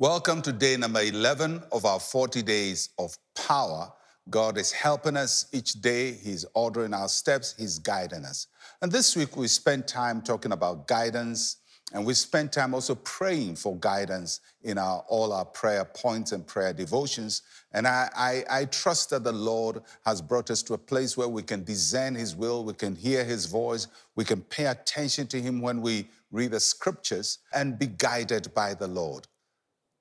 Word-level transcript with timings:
Welcome 0.00 0.40
to 0.42 0.52
day 0.54 0.78
number 0.78 1.02
11 1.02 1.62
of 1.72 1.84
our 1.84 2.00
40 2.00 2.40
days 2.40 2.88
of 2.98 3.14
power. 3.36 3.92
God 4.30 4.56
is 4.56 4.72
helping 4.72 5.14
us 5.14 5.44
each 5.52 5.74
day. 5.74 6.12
He's 6.12 6.46
ordering 6.54 6.94
our 6.94 7.06
steps, 7.06 7.54
He's 7.58 7.78
guiding 7.78 8.24
us. 8.24 8.46
And 8.80 8.90
this 8.90 9.14
week 9.14 9.36
we 9.36 9.46
spent 9.46 9.86
time 9.86 10.22
talking 10.22 10.52
about 10.52 10.86
guidance, 10.88 11.58
and 11.92 12.06
we 12.06 12.14
spent 12.14 12.50
time 12.50 12.72
also 12.72 12.94
praying 12.94 13.56
for 13.56 13.76
guidance 13.76 14.40
in 14.62 14.78
our, 14.78 15.04
all 15.06 15.34
our 15.34 15.44
prayer 15.44 15.84
points 15.84 16.32
and 16.32 16.46
prayer 16.46 16.72
devotions. 16.72 17.42
And 17.72 17.86
I, 17.86 18.08
I, 18.16 18.44
I 18.60 18.64
trust 18.64 19.10
that 19.10 19.22
the 19.22 19.32
Lord 19.32 19.82
has 20.06 20.22
brought 20.22 20.50
us 20.50 20.62
to 20.62 20.72
a 20.72 20.78
place 20.78 21.18
where 21.18 21.28
we 21.28 21.42
can 21.42 21.62
discern 21.62 22.14
His 22.14 22.34
will, 22.34 22.64
we 22.64 22.72
can 22.72 22.96
hear 22.96 23.22
His 23.22 23.44
voice, 23.44 23.86
we 24.16 24.24
can 24.24 24.40
pay 24.40 24.64
attention 24.64 25.26
to 25.26 25.42
Him 25.42 25.60
when 25.60 25.82
we 25.82 26.08
read 26.30 26.52
the 26.52 26.60
scriptures, 26.60 27.40
and 27.52 27.78
be 27.78 27.88
guided 27.88 28.54
by 28.54 28.72
the 28.72 28.88
Lord. 28.88 29.26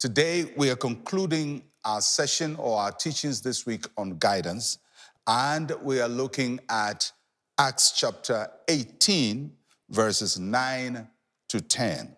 Today, 0.00 0.50
we 0.56 0.70
are 0.70 0.76
concluding 0.76 1.62
our 1.84 2.00
session 2.00 2.56
or 2.56 2.78
our 2.78 2.90
teachings 2.90 3.42
this 3.42 3.66
week 3.66 3.84
on 3.98 4.16
guidance, 4.16 4.78
and 5.26 5.70
we 5.82 6.00
are 6.00 6.08
looking 6.08 6.58
at 6.70 7.12
Acts 7.58 7.92
chapter 7.92 8.48
18, 8.68 9.52
verses 9.90 10.38
9 10.38 11.06
to 11.50 11.60
10. 11.60 12.16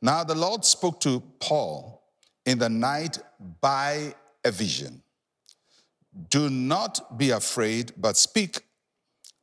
Now, 0.00 0.24
the 0.24 0.34
Lord 0.34 0.64
spoke 0.64 0.98
to 1.00 1.22
Paul 1.40 2.02
in 2.46 2.58
the 2.58 2.70
night 2.70 3.18
by 3.60 4.14
a 4.42 4.50
vision. 4.50 5.02
Do 6.30 6.48
not 6.48 7.18
be 7.18 7.32
afraid, 7.32 7.92
but 7.98 8.16
speak, 8.16 8.62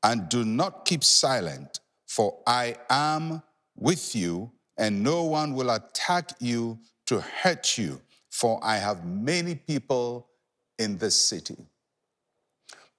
and 0.02 0.28
do 0.30 0.44
not 0.44 0.86
keep 0.86 1.04
silent, 1.04 1.80
for 2.07 2.40
I 2.48 2.78
am 2.90 3.44
with 3.76 4.16
you, 4.16 4.52
and 4.80 5.04
no 5.04 5.26
one 5.26 5.54
will 5.54 5.70
attack 5.70 6.32
you 6.40 6.80
to 7.07 7.21
hurt 7.21 7.77
you, 7.77 8.02
for 8.30 8.60
I 8.63 8.77
have 8.77 9.05
many 9.05 9.55
people 9.55 10.27
in 10.80 10.98
this 10.98 11.16
city. 11.16 11.57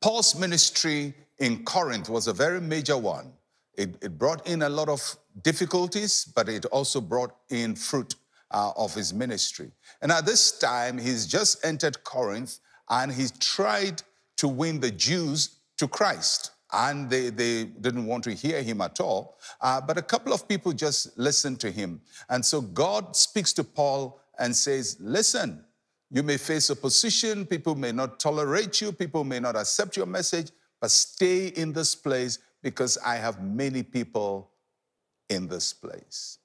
Paul's 0.00 0.38
ministry 0.38 1.14
in 1.38 1.64
Corinth 1.64 2.08
was 2.08 2.26
a 2.26 2.32
very 2.32 2.60
major 2.60 2.98
one. 2.98 3.32
It, 3.74 3.96
it 4.02 4.18
brought 4.18 4.46
in 4.46 4.62
a 4.62 4.68
lot 4.68 4.88
of 4.88 5.16
difficulties, 5.42 6.30
but 6.34 6.48
it 6.48 6.66
also 6.66 7.00
brought 7.00 7.34
in 7.50 7.74
fruit 7.74 8.16
uh, 8.50 8.72
of 8.76 8.94
his 8.94 9.14
ministry. 9.14 9.70
And 10.02 10.12
at 10.12 10.26
this 10.26 10.58
time, 10.58 10.98
he's 10.98 11.26
just 11.26 11.64
entered 11.64 12.04
Corinth 12.04 12.58
and 12.90 13.10
he's 13.10 13.32
tried 13.32 14.02
to 14.36 14.48
win 14.48 14.80
the 14.80 14.90
Jews 14.90 15.60
to 15.78 15.88
Christ 15.88 16.50
and 16.72 17.10
they, 17.10 17.30
they 17.30 17.64
didn't 17.64 18.06
want 18.06 18.24
to 18.24 18.32
hear 18.32 18.62
him 18.62 18.80
at 18.80 19.00
all. 19.00 19.38
Uh, 19.60 19.80
but 19.80 19.98
a 19.98 20.02
couple 20.02 20.32
of 20.32 20.48
people 20.48 20.72
just 20.72 21.16
listened 21.18 21.60
to 21.60 21.70
him. 21.70 22.00
And 22.28 22.44
so 22.44 22.60
God 22.60 23.14
speaks 23.14 23.52
to 23.54 23.64
Paul 23.64 24.20
and 24.38 24.54
says, 24.54 24.96
Listen, 25.00 25.64
you 26.10 26.22
may 26.22 26.36
face 26.36 26.70
opposition, 26.70 27.46
people 27.46 27.74
may 27.74 27.92
not 27.92 28.20
tolerate 28.20 28.80
you, 28.80 28.92
people 28.92 29.24
may 29.24 29.40
not 29.40 29.56
accept 29.56 29.96
your 29.96 30.06
message, 30.06 30.50
but 30.80 30.90
stay 30.90 31.48
in 31.48 31.72
this 31.72 31.94
place 31.94 32.38
because 32.62 32.98
I 32.98 33.16
have 33.16 33.42
many 33.42 33.82
people 33.82 34.50
in 35.28 35.48
this 35.48 35.72
place. 35.72 36.38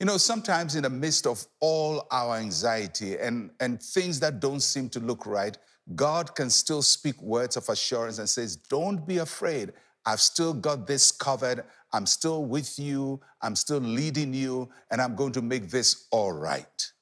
You 0.00 0.06
know, 0.06 0.16
sometimes 0.16 0.74
in 0.74 0.82
the 0.82 0.90
midst 0.90 1.26
of 1.26 1.46
all 1.60 2.06
our 2.10 2.36
anxiety 2.36 3.18
and, 3.18 3.50
and 3.60 3.82
things 3.82 4.20
that 4.20 4.40
don't 4.40 4.60
seem 4.60 4.88
to 4.90 5.00
look 5.00 5.26
right, 5.26 5.56
God 5.94 6.34
can 6.34 6.50
still 6.50 6.82
speak 6.82 7.20
words 7.22 7.56
of 7.56 7.68
assurance 7.68 8.18
and 8.18 8.28
says, 8.28 8.56
Don't 8.56 9.06
be 9.06 9.18
afraid. 9.18 9.72
I've 10.04 10.20
still 10.20 10.54
got 10.54 10.86
this 10.86 11.10
covered. 11.12 11.64
I'm 11.92 12.06
still 12.06 12.44
with 12.44 12.78
you. 12.78 13.20
I'm 13.42 13.56
still 13.56 13.78
leading 13.78 14.32
you, 14.34 14.68
and 14.90 15.00
I'm 15.00 15.16
going 15.16 15.32
to 15.32 15.42
make 15.42 15.68
this 15.70 16.06
all 16.10 16.32
right. 16.32 16.92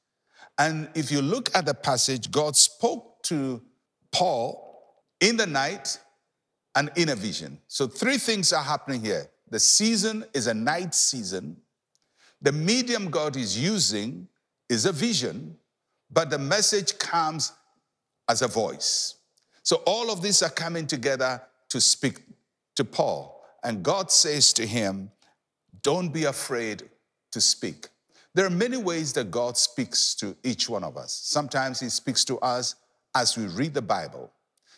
And 0.58 0.88
if 0.94 1.10
you 1.10 1.20
look 1.20 1.54
at 1.54 1.66
the 1.66 1.74
passage, 1.74 2.30
God 2.30 2.56
spoke 2.56 3.22
to 3.24 3.60
Paul 4.12 5.00
in 5.20 5.36
the 5.36 5.46
night 5.46 5.98
and 6.76 6.90
in 6.96 7.08
a 7.08 7.14
vision. 7.14 7.58
So, 7.66 7.86
three 7.86 8.18
things 8.18 8.52
are 8.52 8.62
happening 8.62 9.02
here. 9.02 9.30
The 9.50 9.60
season 9.60 10.24
is 10.32 10.46
a 10.46 10.54
night 10.54 10.94
season. 10.94 11.56
The 12.44 12.52
medium 12.52 13.08
God 13.08 13.36
is 13.36 13.58
using 13.58 14.28
is 14.68 14.84
a 14.84 14.92
vision, 14.92 15.56
but 16.10 16.28
the 16.28 16.38
message 16.38 16.98
comes 16.98 17.52
as 18.28 18.42
a 18.42 18.48
voice. 18.48 19.14
So 19.62 19.76
all 19.86 20.10
of 20.10 20.20
these 20.20 20.42
are 20.42 20.50
coming 20.50 20.86
together 20.86 21.40
to 21.70 21.80
speak 21.80 22.20
to 22.76 22.84
Paul. 22.84 23.42
And 23.62 23.82
God 23.82 24.10
says 24.10 24.52
to 24.54 24.66
him, 24.66 25.10
Don't 25.82 26.10
be 26.10 26.24
afraid 26.24 26.82
to 27.32 27.40
speak. 27.40 27.88
There 28.34 28.44
are 28.44 28.50
many 28.50 28.76
ways 28.76 29.14
that 29.14 29.30
God 29.30 29.56
speaks 29.56 30.14
to 30.16 30.36
each 30.44 30.68
one 30.68 30.84
of 30.84 30.98
us. 30.98 31.18
Sometimes 31.24 31.80
He 31.80 31.88
speaks 31.88 32.26
to 32.26 32.38
us 32.40 32.74
as 33.14 33.38
we 33.38 33.46
read 33.46 33.72
the 33.72 33.80
Bible, 33.80 34.30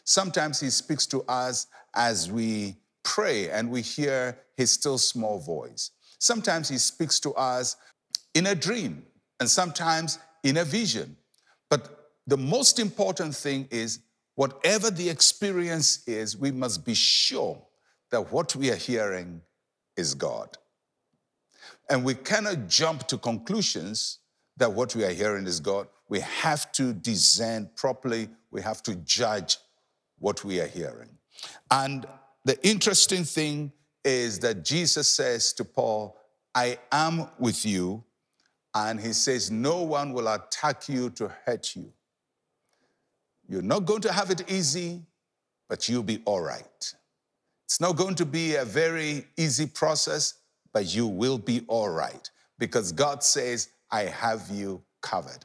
sometimes 0.05 0.61
He 0.61 0.71
speaks 0.71 1.05
to 1.07 1.23
us 1.23 1.67
as 1.97 2.31
we 2.31 2.77
pray 3.03 3.51
and 3.51 3.73
we 3.73 3.83
hear 3.83 4.39
His 4.57 4.71
still 4.71 4.99
small 4.99 5.41
voice. 5.41 5.91
Sometimes 6.19 6.69
He 6.69 6.79
speaks 6.79 7.21
to 7.21 7.35
us 7.35 7.77
in 8.35 8.47
a 8.47 8.55
dream, 8.55 9.05
and 9.41 9.49
sometimes 9.49 10.19
in 10.43 10.59
a 10.59 10.65
vision. 10.65 11.17
But 11.71 12.11
the 12.27 12.37
most 12.37 12.79
important 12.79 13.35
thing 13.35 13.69
is 13.71 14.01
whatever 14.35 14.91
the 14.91 15.09
experience 15.09 16.07
is, 16.07 16.37
we 16.37 16.51
must 16.51 16.85
be 16.85 16.95
sure 16.95 17.63
that 18.11 18.33
what 18.33 18.55
we 18.55 18.71
are 18.71 18.77
hearing 18.77 19.41
is 19.97 20.15
God. 20.15 20.57
And 21.89 22.05
we 22.05 22.15
cannot 22.15 22.69
jump 22.69 23.07
to 23.09 23.19
conclusions 23.19 24.19
that 24.57 24.73
what 24.73 24.95
we 24.95 25.05
are 25.05 25.13
hearing 25.13 25.47
is 25.47 25.61
God. 25.61 25.89
We 26.09 26.21
have 26.21 26.73
to 26.73 26.93
discern 26.93 27.71
properly, 27.77 28.29
we 28.51 28.63
have 28.63 28.83
to 28.85 28.95
judge 28.97 29.59
what 30.19 30.45
we 30.45 30.61
are 30.61 30.67
hearing. 30.67 31.11
And 31.71 32.07
the 32.45 32.59
interesting 32.67 33.25
thing 33.25 33.73
is 34.07 34.39
that 34.39 34.65
Jesus 34.65 35.09
says 35.09 35.53
to 35.55 35.65
Paul, 35.65 36.17
I 36.55 36.79
am 36.93 37.29
with 37.39 37.67
you. 37.67 38.05
And 38.75 39.01
he 39.01 39.13
says, 39.13 39.51
No 39.51 39.83
one 39.83 40.13
will 40.13 40.29
attack 40.29 40.89
you 40.89 41.11
to 41.11 41.29
hurt 41.45 41.75
you. 41.75 41.93
You're 43.49 43.63
not 43.63 43.85
going 43.85 44.03
to 44.03 44.13
have 44.13 44.31
it 44.31 44.51
easy, 44.51 45.03
but 45.69 45.89
you'll 45.89 46.03
be 46.03 46.23
all 46.25 46.41
right. 46.41 46.95
It's 47.65 47.81
not 47.81 47.97
going 47.97 48.15
to 48.17 48.25
be 48.25 48.55
a 48.55 48.65
very 48.65 49.27
easy 49.37 49.67
process, 49.67 50.35
but 50.73 50.95
you 50.95 51.07
will 51.07 51.39
be 51.39 51.65
all 51.67 51.89
right 51.89 52.31
because 52.59 52.93
God 52.93 53.25
says, 53.25 53.71
I 53.91 54.03
have 54.03 54.49
you 54.51 54.83
covered. 55.01 55.45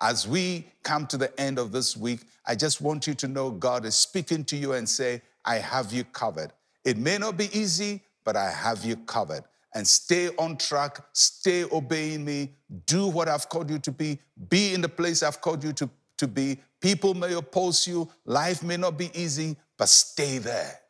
As 0.00 0.26
we 0.26 0.66
come 0.82 1.06
to 1.06 1.16
the 1.16 1.38
end 1.40 1.58
of 1.58 1.72
this 1.72 1.96
week, 1.96 2.20
I 2.46 2.56
just 2.56 2.80
want 2.80 3.06
you 3.06 3.14
to 3.14 3.28
know 3.28 3.50
God 3.50 3.84
is 3.84 3.94
speaking 3.94 4.44
to 4.46 4.56
you 4.56 4.72
and 4.72 4.88
say, 4.88 5.22
I 5.44 5.56
have 5.56 5.92
you 5.92 6.04
covered. 6.04 6.52
It 6.84 6.96
may 6.96 7.18
not 7.18 7.36
be 7.36 7.48
easy, 7.56 8.00
but 8.24 8.36
I 8.36 8.50
have 8.50 8.84
you 8.84 8.96
covered. 8.96 9.44
And 9.74 9.86
stay 9.86 10.28
on 10.36 10.58
track, 10.58 11.00
stay 11.12 11.64
obeying 11.64 12.24
me, 12.24 12.52
do 12.86 13.06
what 13.06 13.28
I've 13.28 13.48
called 13.48 13.70
you 13.70 13.78
to 13.78 13.92
be, 13.92 14.18
be 14.50 14.74
in 14.74 14.82
the 14.82 14.88
place 14.88 15.22
I've 15.22 15.40
called 15.40 15.64
you 15.64 15.72
to, 15.72 15.88
to 16.18 16.28
be, 16.28 16.58
People 16.82 17.14
may 17.14 17.32
oppose 17.34 17.86
you, 17.86 18.10
life 18.24 18.64
may 18.64 18.76
not 18.76 18.98
be 18.98 19.08
easy, 19.14 19.56
but 19.78 19.88
stay 19.88 20.38
there 20.38 20.80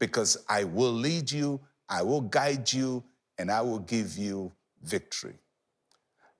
because 0.00 0.36
I 0.48 0.64
will 0.64 0.92
lead 0.92 1.30
you, 1.30 1.60
I 1.88 2.02
will 2.02 2.20
guide 2.20 2.70
you, 2.72 3.04
and 3.38 3.50
I 3.50 3.60
will 3.60 3.78
give 3.78 4.18
you 4.18 4.52
victory. 4.82 5.38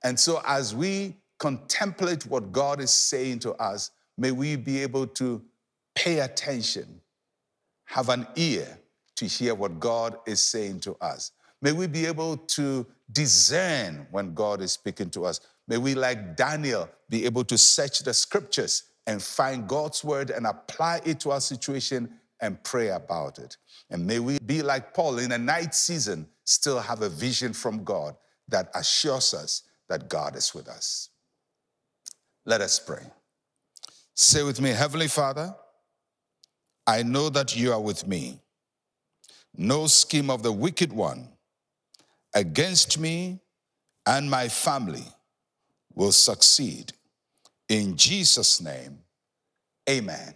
And 0.02 0.18
so, 0.18 0.42
as 0.44 0.74
we 0.74 1.14
contemplate 1.38 2.26
what 2.26 2.50
God 2.50 2.80
is 2.80 2.90
saying 2.90 3.38
to 3.40 3.52
us, 3.54 3.92
may 4.18 4.32
we 4.32 4.56
be 4.56 4.82
able 4.82 5.06
to 5.06 5.40
pay 5.94 6.18
attention, 6.18 7.00
have 7.84 8.08
an 8.08 8.26
ear 8.34 8.76
to 9.16 9.26
hear 9.26 9.54
what 9.54 9.80
God 9.80 10.16
is 10.26 10.40
saying 10.40 10.80
to 10.80 10.96
us. 11.00 11.32
May 11.62 11.72
we 11.72 11.86
be 11.86 12.06
able 12.06 12.36
to 12.36 12.86
discern 13.12 14.06
when 14.10 14.34
God 14.34 14.60
is 14.60 14.72
speaking 14.72 15.10
to 15.10 15.24
us. 15.24 15.40
May 15.68 15.78
we, 15.78 15.94
like 15.94 16.36
Daniel, 16.36 16.88
be 17.08 17.24
able 17.24 17.44
to 17.44 17.58
search 17.58 18.00
the 18.00 18.14
scriptures 18.14 18.84
and 19.06 19.22
find 19.22 19.68
God's 19.68 20.04
word 20.04 20.30
and 20.30 20.46
apply 20.46 21.00
it 21.04 21.20
to 21.20 21.30
our 21.30 21.40
situation 21.40 22.10
and 22.40 22.62
pray 22.62 22.88
about 22.88 23.38
it. 23.38 23.56
And 23.90 24.06
may 24.06 24.18
we 24.18 24.38
be 24.38 24.62
like 24.62 24.92
Paul 24.92 25.18
in 25.18 25.32
a 25.32 25.38
night 25.38 25.74
season, 25.74 26.28
still 26.44 26.78
have 26.78 27.02
a 27.02 27.08
vision 27.08 27.52
from 27.52 27.84
God 27.84 28.16
that 28.48 28.70
assures 28.74 29.32
us 29.32 29.62
that 29.88 30.08
God 30.08 30.36
is 30.36 30.54
with 30.54 30.68
us. 30.68 31.10
Let 32.44 32.60
us 32.60 32.78
pray. 32.78 33.02
Say 34.14 34.42
with 34.42 34.60
me, 34.60 34.70
Heavenly 34.70 35.08
Father, 35.08 35.54
I 36.86 37.02
know 37.02 37.28
that 37.30 37.56
you 37.56 37.72
are 37.72 37.80
with 37.80 38.06
me. 38.06 38.40
No 39.56 39.86
scheme 39.86 40.30
of 40.30 40.42
the 40.42 40.52
wicked 40.52 40.92
one 40.92 41.28
against 42.34 42.98
me 42.98 43.40
and 44.06 44.30
my 44.30 44.48
family 44.48 45.04
will 45.94 46.12
succeed. 46.12 46.92
In 47.68 47.96
Jesus' 47.96 48.60
name, 48.60 48.98
amen 49.88 50.34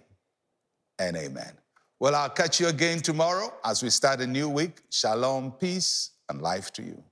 and 0.99 1.17
amen. 1.17 1.53
Well, 2.01 2.15
I'll 2.15 2.31
catch 2.31 2.61
you 2.61 2.69
again 2.69 3.01
tomorrow 3.01 3.53
as 3.65 3.83
we 3.83 3.91
start 3.91 4.21
a 4.21 4.27
new 4.27 4.49
week. 4.49 4.81
Shalom, 4.91 5.53
peace, 5.53 6.13
and 6.29 6.41
life 6.41 6.73
to 6.73 6.83
you. 6.83 7.05